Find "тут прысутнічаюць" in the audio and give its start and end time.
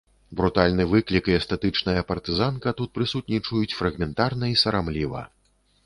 2.83-3.77